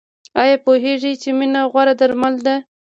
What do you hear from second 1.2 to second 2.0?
چې مینه غوره